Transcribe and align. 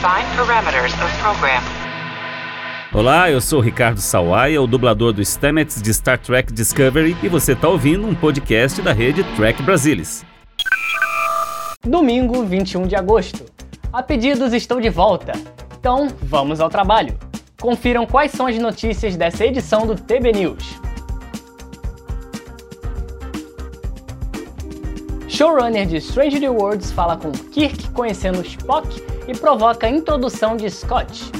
Define 0.00 0.34
parameters 0.34 0.94
of 0.94 1.14
program. 1.18 1.60
Olá, 2.90 3.30
eu 3.30 3.38
sou 3.38 3.60
Ricardo 3.60 4.00
Sawaia, 4.00 4.62
o 4.62 4.66
dublador 4.66 5.12
do 5.12 5.22
Stamets 5.22 5.82
de 5.82 5.92
Star 5.92 6.18
Trek 6.18 6.50
Discovery, 6.54 7.14
e 7.22 7.28
você 7.28 7.52
está 7.52 7.68
ouvindo 7.68 8.06
um 8.06 8.14
podcast 8.14 8.80
da 8.80 8.94
rede 8.94 9.22
Trek 9.36 9.62
Brasilis. 9.62 10.24
Domingo, 11.84 12.42
21 12.44 12.86
de 12.86 12.96
agosto. 12.96 13.44
A 13.92 14.02
pedidos 14.02 14.54
estou 14.54 14.80
de 14.80 14.88
volta. 14.88 15.32
Então, 15.78 16.08
vamos 16.22 16.62
ao 16.62 16.70
trabalho. 16.70 17.14
Confiram 17.60 18.06
quais 18.06 18.32
são 18.32 18.46
as 18.46 18.56
notícias 18.56 19.16
dessa 19.16 19.44
edição 19.44 19.86
do 19.86 19.96
TB 19.96 20.32
News. 20.32 20.79
Showrunner 25.40 25.86
de 25.86 25.96
Strange 25.96 26.38
New 26.38 26.52
Worlds 26.54 26.92
fala 26.92 27.16
com 27.16 27.32
Kirk 27.32 27.88
conhecendo 27.92 28.42
Spock 28.42 29.02
e 29.26 29.32
provoca 29.32 29.86
a 29.86 29.90
introdução 29.90 30.54
de 30.54 30.68
Scott. 30.68 31.32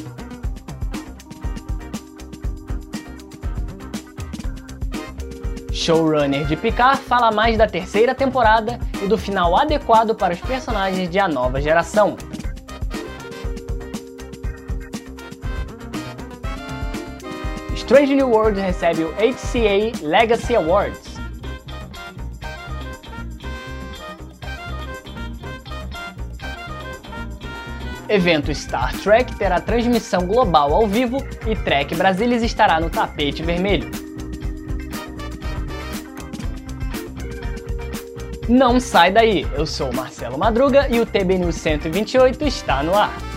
Showrunner 5.70 6.46
de 6.46 6.56
Picard 6.56 6.98
fala 7.02 7.30
mais 7.30 7.58
da 7.58 7.66
terceira 7.66 8.14
temporada 8.14 8.80
e 9.02 9.06
do 9.06 9.18
final 9.18 9.54
adequado 9.54 10.14
para 10.14 10.32
os 10.32 10.40
personagens 10.40 11.10
de 11.10 11.18
A 11.18 11.28
Nova 11.28 11.60
Geração. 11.60 12.16
Strange 17.74 18.14
New 18.14 18.30
Worlds 18.30 18.62
recebe 18.62 19.04
o 19.04 19.12
HCA 19.12 19.92
Legacy 20.02 20.56
Awards. 20.56 21.09
Evento 28.10 28.52
Star 28.52 28.92
Trek 28.98 29.36
terá 29.36 29.60
transmissão 29.60 30.26
global 30.26 30.74
ao 30.74 30.84
vivo 30.84 31.24
e 31.46 31.54
Trek 31.54 31.94
Brasilis 31.94 32.42
estará 32.42 32.80
no 32.80 32.90
tapete 32.90 33.40
vermelho. 33.40 33.88
Não 38.48 38.80
sai 38.80 39.12
daí, 39.12 39.46
eu 39.54 39.64
sou 39.64 39.92
Marcelo 39.92 40.36
Madruga 40.36 40.88
e 40.90 40.98
o 40.98 41.06
TB 41.06 41.38
News 41.38 41.54
128 41.54 42.44
está 42.48 42.82
no 42.82 42.96
ar. 42.96 43.29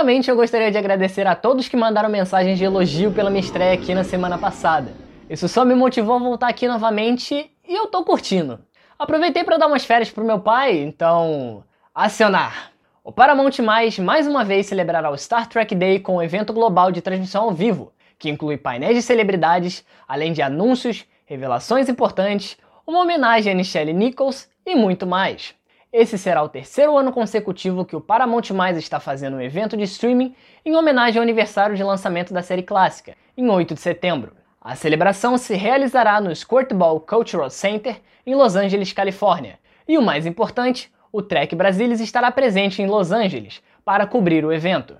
Primeiramente, 0.00 0.30
eu 0.30 0.36
gostaria 0.36 0.70
de 0.70 0.78
agradecer 0.78 1.26
a 1.26 1.34
todos 1.34 1.68
que 1.68 1.76
mandaram 1.76 2.08
mensagens 2.08 2.56
de 2.56 2.64
elogio 2.64 3.12
pela 3.12 3.28
minha 3.28 3.42
estreia 3.42 3.74
aqui 3.74 3.92
na 3.92 4.02
semana 4.02 4.38
passada. 4.38 4.94
Isso 5.28 5.46
só 5.46 5.62
me 5.62 5.74
motivou 5.74 6.16
a 6.16 6.18
voltar 6.18 6.48
aqui 6.48 6.66
novamente 6.66 7.50
e 7.68 7.74
eu 7.74 7.86
tô 7.86 8.02
curtindo. 8.02 8.58
Aproveitei 8.98 9.44
para 9.44 9.58
dar 9.58 9.66
umas 9.66 9.84
férias 9.84 10.10
pro 10.10 10.24
meu 10.24 10.40
pai, 10.40 10.78
então. 10.78 11.62
acionar! 11.94 12.72
O 13.04 13.12
Paramount 13.12 13.58
Mais 13.62 13.98
mais 13.98 14.26
uma 14.26 14.42
vez 14.42 14.68
celebrará 14.68 15.10
o 15.10 15.18
Star 15.18 15.46
Trek 15.46 15.74
Day 15.74 16.00
com 16.00 16.16
um 16.16 16.22
evento 16.22 16.54
global 16.54 16.90
de 16.90 17.02
transmissão 17.02 17.44
ao 17.44 17.52
vivo, 17.52 17.92
que 18.18 18.30
inclui 18.30 18.56
painéis 18.56 18.96
de 18.96 19.02
celebridades, 19.02 19.84
além 20.08 20.32
de 20.32 20.40
anúncios, 20.40 21.04
revelações 21.26 21.90
importantes, 21.90 22.56
uma 22.86 23.00
homenagem 23.00 23.52
a 23.52 23.54
Michelle 23.54 23.92
Nichols 23.92 24.48
e 24.64 24.74
muito 24.74 25.06
mais. 25.06 25.59
Esse 25.92 26.16
será 26.16 26.40
o 26.40 26.48
terceiro 26.48 26.96
ano 26.96 27.10
consecutivo 27.10 27.84
que 27.84 27.96
o 27.96 28.00
Paramount 28.00 28.42
está 28.76 29.00
fazendo 29.00 29.36
um 29.36 29.40
evento 29.40 29.76
de 29.76 29.82
streaming 29.82 30.36
em 30.64 30.76
homenagem 30.76 31.18
ao 31.18 31.22
aniversário 31.24 31.74
de 31.74 31.82
lançamento 31.82 32.32
da 32.32 32.42
série 32.42 32.62
clássica, 32.62 33.16
em 33.36 33.48
8 33.50 33.74
de 33.74 33.80
setembro. 33.80 34.32
A 34.60 34.76
celebração 34.76 35.36
se 35.36 35.56
realizará 35.56 36.20
no 36.20 36.34
Squirtball 36.34 37.00
Cultural 37.00 37.50
Center, 37.50 38.00
em 38.24 38.36
Los 38.36 38.54
Angeles, 38.54 38.92
Califórnia. 38.92 39.58
E 39.88 39.98
o 39.98 40.02
mais 40.02 40.26
importante, 40.26 40.92
o 41.12 41.20
Trek 41.22 41.56
Brasilis 41.56 41.98
estará 41.98 42.30
presente 42.30 42.80
em 42.80 42.86
Los 42.86 43.10
Angeles 43.10 43.60
para 43.84 44.06
cobrir 44.06 44.44
o 44.44 44.52
evento. 44.52 44.96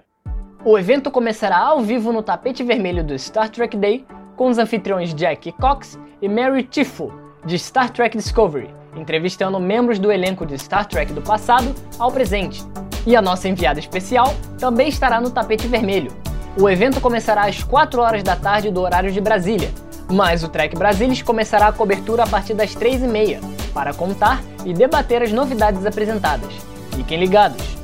O 0.64 0.76
evento 0.76 1.08
começará 1.08 1.58
ao 1.58 1.80
vivo 1.82 2.12
no 2.12 2.20
tapete 2.20 2.64
vermelho 2.64 3.04
do 3.04 3.16
Star 3.16 3.48
Trek 3.48 3.76
Day 3.76 4.04
com 4.36 4.48
os 4.48 4.58
anfitriões 4.58 5.14
Jack 5.14 5.52
Cox 5.52 6.00
e 6.20 6.28
Mary 6.28 6.64
Tifo, 6.64 7.12
de 7.44 7.56
Star 7.56 7.90
Trek 7.90 8.16
Discovery, 8.16 8.79
entrevistando 8.96 9.58
membros 9.60 9.98
do 9.98 10.10
elenco 10.10 10.44
de 10.46 10.58
Star 10.58 10.86
Trek 10.86 11.12
do 11.12 11.22
passado 11.22 11.74
ao 11.98 12.10
presente. 12.10 12.64
E 13.06 13.16
a 13.16 13.22
nossa 13.22 13.48
enviada 13.48 13.80
especial 13.80 14.34
também 14.58 14.88
estará 14.88 15.20
no 15.20 15.30
tapete 15.30 15.66
vermelho. 15.66 16.12
O 16.58 16.68
evento 16.68 17.00
começará 17.00 17.46
às 17.46 17.62
4 17.62 18.00
horas 18.00 18.22
da 18.22 18.36
tarde 18.36 18.70
do 18.70 18.80
horário 18.80 19.12
de 19.12 19.20
Brasília, 19.20 19.70
mas 20.10 20.42
o 20.42 20.48
Trek 20.48 20.76
Brasilis 20.76 21.22
começará 21.22 21.68
a 21.68 21.72
cobertura 21.72 22.24
a 22.24 22.26
partir 22.26 22.54
das 22.54 22.74
3h30, 22.74 23.40
para 23.72 23.94
contar 23.94 24.42
e 24.64 24.74
debater 24.74 25.22
as 25.22 25.32
novidades 25.32 25.86
apresentadas. 25.86 26.52
Fiquem 26.96 27.18
ligados! 27.18 27.79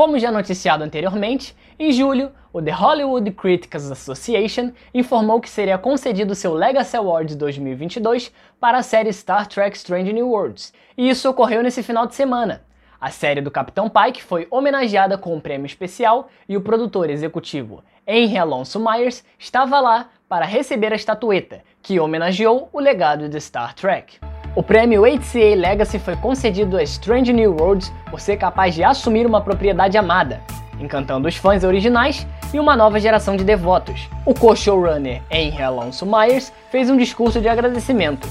Como 0.00 0.18
já 0.18 0.32
noticiado 0.32 0.82
anteriormente, 0.82 1.54
em 1.78 1.92
julho, 1.92 2.32
o 2.54 2.62
The 2.62 2.70
Hollywood 2.70 3.30
Critics 3.32 3.90
Association 3.90 4.72
informou 4.94 5.42
que 5.42 5.50
seria 5.50 5.76
concedido 5.76 6.34
seu 6.34 6.54
Legacy 6.54 6.96
Awards 6.96 7.36
2022 7.36 8.32
para 8.58 8.78
a 8.78 8.82
série 8.82 9.12
Star 9.12 9.46
Trek 9.46 9.76
Strange 9.76 10.10
New 10.10 10.30
Worlds, 10.30 10.72
e 10.96 11.10
isso 11.10 11.28
ocorreu 11.28 11.62
nesse 11.62 11.82
final 11.82 12.06
de 12.06 12.14
semana. 12.14 12.62
A 12.98 13.10
série 13.10 13.42
do 13.42 13.50
Capitão 13.50 13.90
Pike 13.90 14.22
foi 14.22 14.48
homenageada 14.50 15.18
com 15.18 15.34
um 15.34 15.40
prêmio 15.40 15.66
especial 15.66 16.30
e 16.48 16.56
o 16.56 16.62
produtor 16.62 17.10
executivo 17.10 17.84
Henry 18.06 18.38
Alonso 18.38 18.80
Myers 18.80 19.22
estava 19.38 19.80
lá 19.80 20.08
para 20.26 20.46
receber 20.46 20.94
a 20.94 20.96
estatueta, 20.96 21.60
que 21.82 22.00
homenageou 22.00 22.70
o 22.72 22.80
legado 22.80 23.28
de 23.28 23.38
Star 23.38 23.74
Trek. 23.74 24.29
O 24.52 24.64
prêmio 24.64 25.02
HCA 25.02 25.54
Legacy 25.54 26.00
foi 26.00 26.16
concedido 26.16 26.76
a 26.76 26.82
Strange 26.82 27.32
New 27.32 27.54
Worlds 27.54 27.92
por 28.10 28.20
ser 28.20 28.36
capaz 28.36 28.74
de 28.74 28.82
assumir 28.82 29.24
uma 29.24 29.40
propriedade 29.40 29.96
amada, 29.96 30.40
encantando 30.80 31.28
os 31.28 31.36
fãs 31.36 31.62
originais 31.62 32.26
e 32.52 32.58
uma 32.58 32.76
nova 32.76 32.98
geração 32.98 33.36
de 33.36 33.44
devotos. 33.44 34.08
O 34.26 34.34
co-showrunner 34.34 35.22
Henry 35.30 35.62
Alonso 35.62 36.04
Myers 36.04 36.52
fez 36.68 36.90
um 36.90 36.96
discurso 36.96 37.40
de 37.40 37.48
agradecimento. 37.48 38.28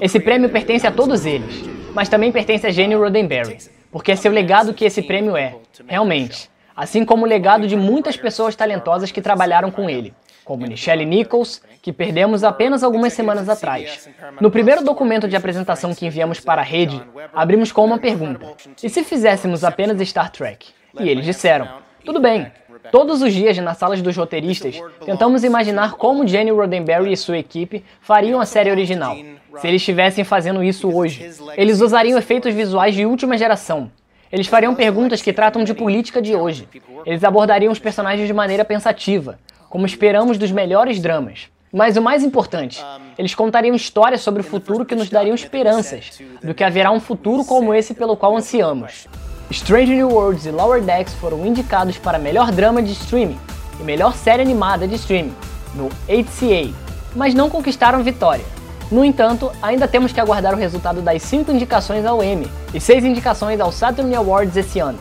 Esse 0.00 0.20
prêmio 0.20 0.48
pertence 0.48 0.86
a 0.86 0.92
todos 0.92 1.26
eles, 1.26 1.64
mas 1.92 2.08
também 2.08 2.30
pertence 2.30 2.64
a 2.64 2.70
Gene 2.70 2.94
Roddenberry, 2.94 3.58
porque 3.90 4.12
é 4.12 4.16
seu 4.16 4.30
legado 4.30 4.72
que 4.72 4.84
esse 4.84 5.02
prêmio 5.02 5.36
é, 5.36 5.56
realmente, 5.88 6.48
assim 6.76 7.04
como 7.04 7.24
o 7.24 7.28
legado 7.28 7.66
de 7.66 7.74
muitas 7.74 8.16
pessoas 8.16 8.54
talentosas 8.54 9.10
que 9.10 9.20
trabalharam 9.20 9.72
com 9.72 9.90
ele 9.90 10.14
como 10.50 10.66
Michelle 10.66 11.04
Nichols, 11.04 11.62
que 11.80 11.92
perdemos 11.92 12.42
apenas 12.42 12.82
algumas 12.82 13.12
semanas 13.12 13.48
atrás. 13.48 14.10
No 14.40 14.50
primeiro 14.50 14.82
documento 14.82 15.28
de 15.28 15.36
apresentação 15.36 15.94
que 15.94 16.04
enviamos 16.04 16.40
para 16.40 16.60
a 16.60 16.64
rede, 16.64 17.00
abrimos 17.32 17.70
com 17.70 17.84
uma 17.84 17.98
pergunta: 17.98 18.44
e 18.82 18.88
se 18.88 19.04
fizéssemos 19.04 19.62
apenas 19.62 20.00
Star 20.08 20.28
Trek? 20.28 20.66
E 20.98 21.08
eles 21.08 21.24
disseram: 21.24 21.68
tudo 22.04 22.18
bem. 22.18 22.50
Todos 22.90 23.22
os 23.22 23.32
dias, 23.32 23.56
nas 23.58 23.76
salas 23.76 24.02
dos 24.02 24.16
roteiristas, 24.16 24.74
tentamos 25.04 25.44
imaginar 25.44 25.92
como 25.92 26.26
Jenny 26.26 26.50
Roddenberry 26.50 27.12
e 27.12 27.16
sua 27.16 27.38
equipe 27.38 27.84
fariam 28.00 28.40
a 28.40 28.44
série 28.44 28.72
original, 28.72 29.14
se 29.60 29.68
eles 29.68 29.82
estivessem 29.82 30.24
fazendo 30.24 30.64
isso 30.64 30.92
hoje. 30.92 31.30
Eles 31.56 31.80
usariam 31.80 32.18
efeitos 32.18 32.52
visuais 32.52 32.94
de 32.94 33.06
última 33.06 33.38
geração, 33.38 33.92
eles 34.32 34.46
fariam 34.46 34.74
perguntas 34.74 35.20
que 35.20 35.32
tratam 35.32 35.64
de 35.64 35.74
política 35.74 36.22
de 36.22 36.36
hoje. 36.36 36.68
Eles 37.04 37.24
abordariam 37.24 37.72
os 37.72 37.80
personagens 37.80 38.26
de 38.28 38.32
maneira 38.32 38.64
pensativa, 38.64 39.38
como 39.70 39.86
esperamos 39.86 40.36
dos 40.36 40.50
melhores 40.50 41.00
dramas. 41.00 41.48
Mas 41.72 41.96
o 41.96 42.02
mais 42.02 42.24
importante, 42.24 42.84
eles 43.16 43.36
contariam 43.36 43.76
histórias 43.76 44.20
sobre 44.20 44.40
o 44.40 44.44
futuro 44.44 44.84
que 44.84 44.96
nos 44.96 45.08
dariam 45.08 45.34
esperanças 45.34 46.20
do 46.42 46.52
que 46.52 46.64
haverá 46.64 46.90
um 46.90 46.98
futuro 46.98 47.44
como 47.44 47.72
esse 47.72 47.94
pelo 47.94 48.16
qual 48.16 48.36
ansiamos. 48.36 49.06
Strange 49.52 49.94
New 49.94 50.08
Worlds 50.08 50.44
e 50.46 50.50
Lower 50.50 50.82
Decks 50.82 51.14
foram 51.14 51.46
indicados 51.46 51.96
para 51.96 52.18
melhor 52.18 52.50
drama 52.50 52.82
de 52.82 52.92
streaming 52.92 53.38
e 53.80 53.84
melhor 53.84 54.14
série 54.14 54.42
animada 54.42 54.88
de 54.88 54.96
streaming 54.96 55.34
no 55.74 55.88
HCA, 56.08 56.74
mas 57.14 57.32
não 57.32 57.48
conquistaram 57.48 58.02
vitória. 58.02 58.44
No 58.90 59.04
entanto, 59.04 59.52
ainda 59.62 59.86
temos 59.86 60.12
que 60.12 60.20
aguardar 60.20 60.52
o 60.52 60.58
resultado 60.58 61.00
das 61.00 61.22
5 61.22 61.52
indicações 61.52 62.04
ao 62.04 62.24
Emmy 62.24 62.50
e 62.74 62.80
6 62.80 63.04
indicações 63.04 63.60
ao 63.60 63.70
Saturn 63.70 64.12
Awards 64.16 64.56
esse 64.56 64.80
ano. 64.80 64.98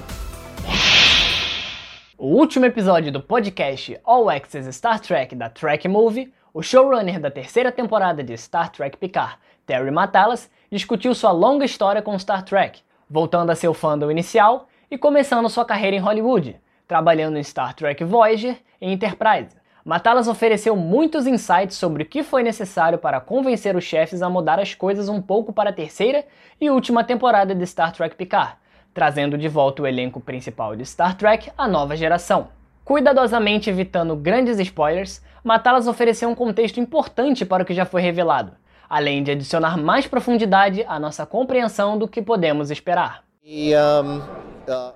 O 2.30 2.34
último 2.34 2.68
episódio 2.68 3.12
do 3.12 3.20
podcast 3.20 4.00
All 4.04 4.30
Access 4.30 4.72
Star 4.72 5.00
Trek 5.00 5.34
da 5.34 5.50
Trek 5.50 5.88
Movie, 5.88 6.31
o 6.54 6.62
showrunner 6.62 7.20
da 7.20 7.31
terceira 7.31 7.72
temporada 7.72 8.24
de 8.24 8.38
Star 8.38 8.70
Trek 8.70 8.98
Picard, 8.98 9.36
Terry 9.66 9.90
Matalas, 9.90 10.48
discutiu 10.72 11.16
sua 11.16 11.31
longa 11.31 11.66
história 11.66 12.04
com 12.04 12.20
Star 12.20 12.44
Trek, 12.44 12.81
voltando 13.10 13.50
a 13.50 13.56
seu 13.56 13.74
fandom 13.74 14.12
inicial 14.12 14.68
e 14.92 14.96
começando 14.96 15.50
sua 15.50 15.66
carreira 15.66 15.96
em 15.96 16.00
Hollywood, 16.00 16.56
trabalhando 16.88 17.36
em 17.36 17.44
Star 17.44 17.74
Trek 17.74 18.04
Voyager 18.04 18.58
e 18.80 18.94
Enterprise. 18.94 19.58
Matá-las 19.84 20.28
ofereceu 20.28 20.76
muitos 20.76 21.26
insights 21.26 21.78
sobre 21.78 22.04
o 22.04 22.06
que 22.06 22.22
foi 22.22 22.44
necessário 22.44 23.00
para 23.00 23.20
convencer 23.20 23.76
os 23.76 23.84
chefes 23.84 24.22
a 24.22 24.30
mudar 24.30 24.60
as 24.60 24.76
coisas 24.76 25.10
um 25.10 25.20
pouco 25.20 25.52
para 25.52 25.72
a 25.72 25.74
terceira 25.74 26.24
e 26.62 26.70
última 26.70 27.04
temporada 27.04 27.56
de 27.56 27.66
Star 27.66 27.92
Trek 27.92 28.16
Picard, 28.16 28.54
trazendo 28.94 29.38
de 29.38 29.47
volta 29.47 29.81
o 29.81 29.88
elenco 29.88 30.19
principal 30.19 30.75
de 30.75 30.86
Star 30.86 31.15
Trek 31.15 31.51
à 31.57 31.68
nova 31.68 31.95
geração. 31.95 32.50
Cuidadosamente 32.83 33.69
evitando 33.69 34.15
grandes 34.15 34.59
spoilers, 34.59 35.21
Matá-las 35.44 35.88
ofereceu 35.88 36.30
um 36.30 36.36
contexto 36.36 36.80
importante 36.80 37.45
para 37.45 37.63
o 37.63 37.65
que 37.65 37.74
já 37.74 37.86
foi 37.86 38.01
revelado, 38.01 38.51
além 38.89 39.24
de 39.24 39.31
adicionar 39.31 39.77
mais 39.77 40.06
profundidade 40.06 40.83
à 40.88 41.00
nossa 41.00 41.25
compreensão 41.25 41.97
do 41.97 42.07
que 42.07 42.21
podemos 42.21 42.71
esperar. 42.71 43.24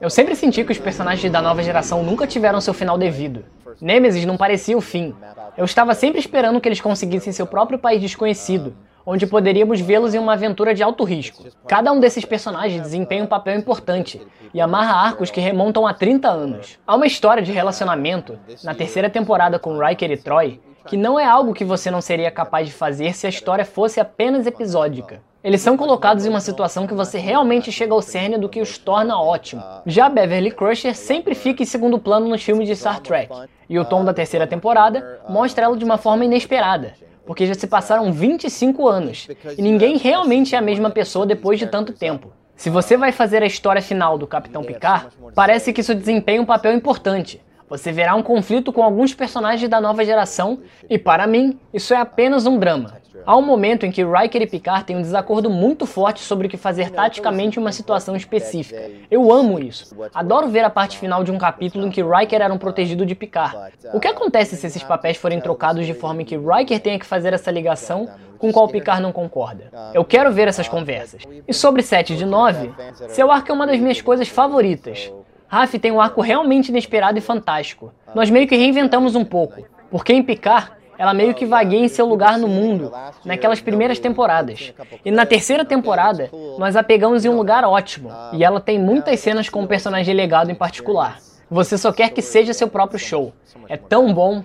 Eu 0.02 0.10
sempre 0.10 0.36
senti 0.36 0.64
que 0.64 0.72
os 0.72 0.78
personagens 0.78 1.32
da 1.32 1.42
nova 1.42 1.64
geração 1.64 2.04
nunca 2.04 2.28
tiveram 2.28 2.60
seu 2.62 2.74
final 2.74 2.98
devido. 2.98 3.46
Nemesis 3.82 4.26
não 4.26 4.38
parecia 4.38 4.78
o 4.78 4.82
fim. 4.82 5.16
Eu 5.58 5.66
estava 5.66 5.96
sempre 5.96 6.20
esperando 6.20 6.60
que 6.60 6.68
eles 6.68 6.82
conseguissem 6.82 7.34
seu 7.34 7.48
próprio 7.48 7.80
país 7.80 8.02
desconhecido, 8.02 8.76
onde 9.06 9.28
poderíamos 9.28 9.80
vê-los 9.80 10.14
em 10.14 10.20
uma 10.20 10.34
aventura 10.34 10.74
de 10.74 10.84
alto 10.84 11.04
risco. 11.04 11.46
Cada 11.68 11.92
um 11.92 12.00
desses 12.00 12.26
personagens 12.26 12.82
desempenha 12.82 13.24
um 13.24 13.28
papel 13.28 13.58
importante 13.58 14.22
e 14.54 14.62
amarra 14.62 15.08
arcos 15.08 15.32
que 15.32 15.42
remontam 15.42 15.86
a 15.86 15.94
30 15.94 16.30
anos. 16.30 16.80
Há 16.86 16.96
uma 16.96 17.08
história 17.08 17.44
de 17.44 17.52
relacionamento, 17.52 18.40
na 18.64 18.74
terceira 18.74 19.10
temporada 19.10 19.60
com 19.60 19.78
Riker 19.78 20.12
e 20.12 20.18
Troy, 20.18 20.62
que 20.88 20.98
não 20.98 21.20
é 21.20 21.26
algo 21.26 21.54
que 21.54 21.66
você 21.66 21.90
não 21.90 22.02
seria 22.02 22.32
capaz 22.32 22.68
de 22.68 22.74
fazer 22.74 23.14
se 23.14 23.26
a 23.26 23.30
história 23.30 23.66
fosse 23.66 24.00
apenas 24.00 24.46
episódica. 24.46 25.22
Eles 25.44 25.60
são 25.60 25.76
colocados 25.76 26.26
em 26.26 26.30
uma 26.30 26.40
situação 26.40 26.88
que 26.88 26.94
você 26.94 27.20
realmente 27.20 27.70
chega 27.70 27.94
ao 27.94 28.02
cerne 28.02 28.38
do 28.38 28.48
que 28.48 28.62
os 28.62 28.78
torna 28.78 29.20
ótimo. 29.20 29.62
Já 29.86 30.08
Beverly 30.08 30.52
Crusher 30.52 30.96
sempre 30.96 31.36
fica 31.36 31.62
em 31.62 31.66
segundo 31.66 32.00
plano 32.00 32.30
nos 32.30 32.42
filmes 32.42 32.66
de 32.66 32.76
Star 32.78 33.02
Trek, 33.02 33.30
e 33.68 33.78
o 33.78 33.84
tom 33.84 34.06
da 34.06 34.14
terceira 34.14 34.48
temporada 34.48 35.20
mostra 35.28 35.66
ela 35.66 35.76
de 35.76 35.84
uma 35.84 35.98
forma 35.98 36.24
inesperada, 36.24 36.94
porque 37.26 37.46
já 37.46 37.54
se 37.54 37.68
passaram 37.68 38.12
25 38.12 38.88
anos, 38.88 39.28
e 39.58 39.62
ninguém 39.62 39.98
realmente 39.98 40.56
é 40.56 40.58
a 40.58 40.62
mesma 40.62 40.90
pessoa 40.90 41.26
depois 41.26 41.60
de 41.60 41.68
tanto 41.68 41.94
tempo. 41.94 42.32
Se 42.56 42.70
você 42.70 42.96
vai 42.96 43.12
fazer 43.12 43.42
a 43.42 43.46
história 43.46 43.82
final 43.82 44.18
do 44.18 44.28
Capitão 44.28 44.64
Picard, 44.64 45.08
parece 45.34 45.74
que 45.74 45.82
isso 45.82 45.96
desempenha 45.96 46.42
um 46.42 46.46
papel 46.46 46.74
importante, 46.74 47.42
você 47.70 47.92
verá 47.92 48.14
um 48.14 48.22
conflito 48.22 48.72
com 48.72 48.84
alguns 48.84 49.14
personagens 49.16 49.68
da 49.70 49.82
nova 49.82 50.06
geração, 50.06 50.60
e 50.90 50.98
para 50.98 51.26
mim, 51.26 51.60
isso 51.74 51.94
é 51.94 51.98
apenas 51.98 52.46
um 52.46 52.60
drama. 52.60 53.02
Há 53.26 53.38
um 53.38 53.42
momento 53.42 53.86
em 53.86 53.92
que 53.92 54.04
Riker 54.04 54.42
e 54.42 54.48
Picard 54.48 54.84
têm 54.86 54.98
um 54.98 55.02
desacordo 55.02 55.50
muito 55.50 55.86
forte 55.86 56.22
sobre 56.22 56.48
o 56.48 56.50
que 56.50 56.58
fazer 56.58 56.90
taticamente 56.90 57.58
em 57.58 57.62
uma 57.62 57.72
situação 57.72 58.16
específica. 58.16 58.90
Eu 59.10 59.32
amo 59.32 59.60
isso. 59.60 59.96
Adoro 60.14 60.50
ver 60.50 60.64
a 60.64 60.70
parte 60.70 60.98
final 60.98 61.24
de 61.24 61.32
um 61.32 61.38
capítulo 61.38 61.88
em 61.88 61.90
que 61.90 62.04
Riker 62.04 62.42
era 62.42 62.54
um 62.54 62.58
protegido 62.58 63.06
de 63.06 63.16
Picard. 63.16 63.74
O 63.94 64.00
que 64.00 64.08
acontece 64.08 64.56
se 64.56 64.68
esses 64.68 64.84
papéis 64.84 65.18
forem 65.18 65.40
trocados 65.40 65.86
de 65.86 65.94
forma 65.94 66.24
que 66.24 66.38
Riker 66.38 66.80
tenha 66.80 67.00
que 67.00 67.06
fazer 67.06 67.34
essa 67.34 67.52
ligação 67.52 68.10
com 68.38 68.52
qual 68.52 68.68
Picard 68.68 69.02
não 69.02 69.12
concorda? 69.12 69.72
Eu 69.94 70.04
quero 70.04 70.32
ver 70.32 70.48
essas 70.48 70.68
conversas. 70.68 71.24
E 71.48 71.54
sobre 71.54 71.82
7 71.82 72.16
de 72.16 72.26
9, 72.26 72.72
seu 73.08 73.32
arco 73.32 73.52
é 73.52 73.54
uma 73.54 73.68
das 73.68 73.80
minhas 73.80 74.02
coisas 74.02 74.28
favoritas. 74.28 75.12
Raf 75.48 75.78
tem 75.78 75.92
um 75.92 76.02
arco 76.02 76.20
realmente 76.20 76.70
inesperado 76.70 77.18
e 77.18 77.22
fantástico. 77.22 77.94
Nós 78.16 78.30
meio 78.30 78.48
que 78.48 78.56
reinventamos 78.56 79.16
um 79.16 79.24
pouco, 79.24 79.64
porque 79.92 80.12
em 80.12 80.24
Picard 80.24 80.72
ela 80.98 81.14
meio 81.14 81.34
que 81.34 81.46
vagueia 81.46 81.86
em 81.86 81.88
seu 81.88 82.06
lugar 82.06 82.38
no 82.38 82.48
mundo, 82.48 82.92
naquelas 83.26 83.60
primeiras 83.60 84.00
temporadas. 84.00 84.74
E 85.04 85.12
na 85.12 85.26
terceira 85.26 85.66
temporada, 85.66 86.30
nós 86.58 86.76
a 86.76 86.84
pegamos 86.84 87.26
em 87.26 87.30
um 87.30 87.36
lugar 87.36 87.64
ótimo, 87.64 88.10
e 88.34 88.44
ela 88.44 88.60
tem 88.60 88.80
muitas 88.80 89.20
cenas 89.20 89.50
com 89.50 89.62
um 89.62 89.68
personagem 89.68 90.14
legado 90.14 90.52
em 90.52 90.56
particular. 90.56 91.18
Você 91.50 91.78
só 91.78 91.92
quer 91.92 92.10
que 92.10 92.22
seja 92.22 92.54
seu 92.54 92.68
próprio 92.68 93.00
show. 93.00 93.34
É 93.68 93.78
tão 93.78 94.14
bom. 94.14 94.44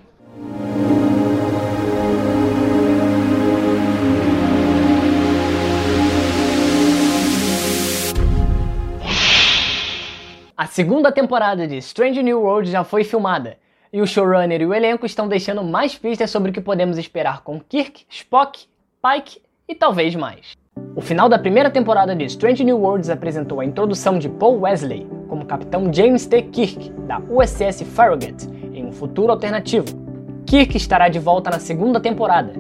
A 10.57 10.67
segunda 10.67 11.13
temporada 11.13 11.69
de 11.69 11.77
Strange 11.77 12.21
New 12.21 12.43
World 12.43 12.69
já 12.69 12.83
foi 12.83 13.05
filmada, 13.05 13.57
e 13.93 14.01
o 14.01 14.07
showrunner 14.07 14.61
e 14.61 14.67
o 14.67 14.75
elenco 14.75 15.07
estão 15.07 15.29
deixando 15.29 15.65
mais 15.65 15.97
pistas 15.97 16.31
sobre 16.31 16.51
o 16.51 16.53
que 16.53 16.61
podemos 16.61 16.99
esperar 16.99 17.43
com 17.43 17.61
Kirk, 17.61 18.05
Spock, 18.09 18.67
Pike 19.03 19.41
e 19.69 19.75
talvez 19.75 20.15
mais. 20.15 20.57
O 20.95 21.01
final 21.01 21.29
da 21.29 21.39
primeira 21.39 21.71
temporada 21.71 22.15
de 22.15 22.25
Strange 22.25 22.65
New 22.65 22.79
Worlds 22.79 23.11
apresentou 23.11 23.61
a 23.61 23.65
introdução 23.65 24.19
de 24.19 24.29
Paul 24.29 24.61
Wesley 24.61 25.07
como 25.29 25.45
Capitão 25.45 25.93
James 25.93 26.27
T. 26.27 26.43
Kirk 26.43 26.91
da 27.07 27.21
USS 27.21 27.83
Farragut 27.83 28.47
em 28.73 28.87
um 28.87 28.93
futuro 28.93 29.33
alternativo. 29.33 29.87
Kirk 30.47 30.77
estará 30.77 31.09
de 31.09 31.19
volta 31.19 31.51
na 31.51 31.59
segunda 31.59 32.01
temporada, 32.01 32.53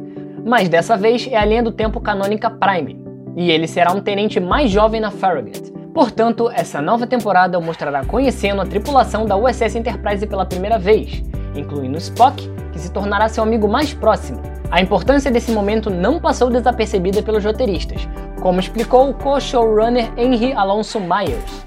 mas 0.44 0.68
dessa 0.68 0.96
vez 0.96 1.26
é 1.30 1.36
a 1.36 1.44
linha 1.44 1.62
do 1.62 1.72
tempo 1.72 2.00
canônica 2.00 2.50
Prime, 2.50 3.00
e 3.36 3.50
ele 3.50 3.66
será 3.66 3.92
um 3.92 4.00
tenente 4.00 4.38
mais 4.38 4.70
jovem 4.70 5.00
na 5.00 5.10
Farragut, 5.10 5.72
Portanto, 5.98 6.48
essa 6.54 6.80
nova 6.80 7.08
temporada 7.08 7.58
o 7.58 7.60
mostrará 7.60 8.04
conhecendo 8.04 8.62
a 8.62 8.64
tripulação 8.64 9.26
da 9.26 9.36
USS 9.36 9.74
Enterprise 9.74 10.24
pela 10.28 10.46
primeira 10.46 10.78
vez, 10.78 11.24
incluindo 11.56 11.98
Spock, 11.98 12.48
que 12.72 12.78
se 12.78 12.92
tornará 12.92 13.28
seu 13.28 13.42
amigo 13.42 13.66
mais 13.66 13.92
próximo. 13.92 14.40
A 14.70 14.80
importância 14.80 15.28
desse 15.28 15.50
momento 15.50 15.90
não 15.90 16.20
passou 16.20 16.50
desapercebida 16.50 17.20
pelos 17.20 17.44
roteiristas, 17.44 18.08
como 18.40 18.60
explicou 18.60 19.10
o 19.10 19.14
co-showrunner 19.14 20.08
Henry 20.16 20.52
Alonso 20.52 21.00
Myers. 21.00 21.66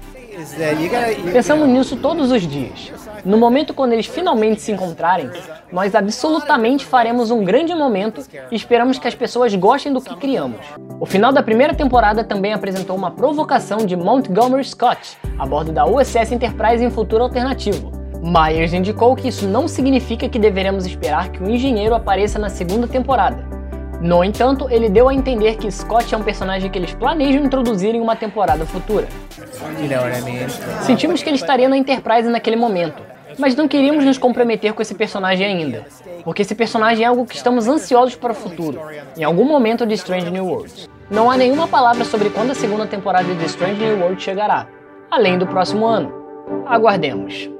Pensamos 1.30 1.68
nisso 1.68 1.98
todos 1.98 2.32
os 2.32 2.40
dias. 2.40 2.90
No 3.24 3.38
momento 3.38 3.72
quando 3.72 3.92
eles 3.92 4.06
finalmente 4.06 4.60
se 4.60 4.72
encontrarem, 4.72 5.30
nós 5.70 5.94
absolutamente 5.94 6.84
faremos 6.84 7.30
um 7.30 7.44
grande 7.44 7.72
momento 7.72 8.20
e 8.50 8.56
esperamos 8.56 8.98
que 8.98 9.06
as 9.06 9.14
pessoas 9.14 9.54
gostem 9.54 9.92
do 9.92 10.00
que 10.00 10.16
criamos. 10.16 10.58
O 10.98 11.06
final 11.06 11.32
da 11.32 11.40
primeira 11.40 11.72
temporada 11.72 12.24
também 12.24 12.52
apresentou 12.52 12.96
uma 12.96 13.12
provocação 13.12 13.78
de 13.86 13.94
Montgomery 13.94 14.64
Scott 14.64 15.16
a 15.38 15.46
bordo 15.46 15.70
da 15.70 15.86
USS 15.86 16.32
Enterprise 16.32 16.84
em 16.84 16.90
futuro 16.90 17.22
alternativo. 17.22 17.92
Myers 18.20 18.72
indicou 18.72 19.14
que 19.14 19.28
isso 19.28 19.46
não 19.46 19.68
significa 19.68 20.28
que 20.28 20.38
deveremos 20.38 20.84
esperar 20.84 21.28
que 21.30 21.42
o 21.42 21.48
engenheiro 21.48 21.94
apareça 21.94 22.40
na 22.40 22.48
segunda 22.48 22.88
temporada. 22.88 23.44
No 24.00 24.24
entanto, 24.24 24.66
ele 24.68 24.88
deu 24.88 25.08
a 25.08 25.14
entender 25.14 25.56
que 25.56 25.70
Scott 25.70 26.12
é 26.12 26.18
um 26.18 26.24
personagem 26.24 26.68
que 26.68 26.76
eles 26.76 26.92
planejam 26.92 27.44
introduzir 27.44 27.94
em 27.94 28.00
uma 28.00 28.16
temporada 28.16 28.66
futura. 28.66 29.06
Sentimos 30.80 31.22
que 31.22 31.28
ele 31.28 31.36
estaria 31.36 31.68
na 31.68 31.76
Enterprise 31.76 32.28
naquele 32.28 32.56
momento, 32.56 33.11
mas 33.38 33.54
não 33.54 33.68
queríamos 33.68 34.04
nos 34.04 34.18
comprometer 34.18 34.72
com 34.72 34.82
esse 34.82 34.94
personagem 34.94 35.46
ainda, 35.46 35.86
porque 36.24 36.42
esse 36.42 36.54
personagem 36.54 37.04
é 37.04 37.08
algo 37.08 37.26
que 37.26 37.36
estamos 37.36 37.68
ansiosos 37.68 38.14
para 38.14 38.32
o 38.32 38.34
futuro, 38.34 38.80
em 39.16 39.24
algum 39.24 39.44
momento 39.44 39.86
de 39.86 39.94
Strange 39.94 40.30
New 40.30 40.46
Worlds. 40.46 40.88
Não 41.10 41.30
há 41.30 41.36
nenhuma 41.36 41.68
palavra 41.68 42.04
sobre 42.04 42.30
quando 42.30 42.52
a 42.52 42.54
segunda 42.54 42.86
temporada 42.86 43.34
de 43.34 43.44
Strange 43.46 43.84
New 43.84 44.00
Worlds 44.00 44.22
chegará, 44.22 44.66
além 45.10 45.38
do 45.38 45.46
próximo 45.46 45.86
ano. 45.86 46.12
Aguardemos. 46.66 47.50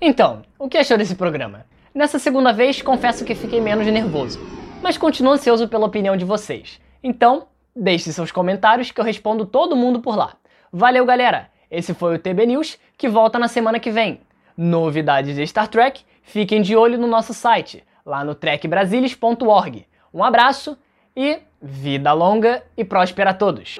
Então, 0.00 0.42
o 0.58 0.68
que 0.68 0.78
achou 0.78 0.98
desse 0.98 1.14
programa? 1.14 1.64
Nessa 1.94 2.18
segunda 2.18 2.52
vez, 2.52 2.82
confesso 2.82 3.24
que 3.24 3.34
fiquei 3.34 3.60
menos 3.60 3.86
nervoso, 3.86 4.40
mas 4.82 4.98
continuo 4.98 5.32
ansioso 5.32 5.68
pela 5.68 5.86
opinião 5.86 6.16
de 6.16 6.24
vocês. 6.24 6.80
Então, 7.02 7.46
deixe 7.74 8.12
seus 8.12 8.30
comentários 8.30 8.90
que 8.90 9.00
eu 9.00 9.04
respondo 9.04 9.46
todo 9.46 9.76
mundo 9.76 10.00
por 10.00 10.16
lá. 10.16 10.34
Valeu, 10.76 11.06
galera! 11.06 11.50
Esse 11.70 11.94
foi 11.94 12.16
o 12.16 12.18
TB 12.18 12.46
News, 12.46 12.76
que 12.98 13.08
volta 13.08 13.38
na 13.38 13.46
semana 13.46 13.78
que 13.78 13.92
vem. 13.92 14.20
Novidades 14.56 15.36
de 15.36 15.46
Star 15.46 15.68
Trek, 15.68 16.02
fiquem 16.24 16.60
de 16.62 16.74
olho 16.74 16.98
no 16.98 17.06
nosso 17.06 17.32
site, 17.32 17.84
lá 18.04 18.24
no 18.24 18.34
trekbrasilis.org. 18.34 19.86
Um 20.12 20.24
abraço 20.24 20.76
e 21.14 21.38
vida 21.62 22.12
longa 22.12 22.60
e 22.76 22.84
próspera 22.84 23.30
a 23.30 23.34
todos! 23.34 23.78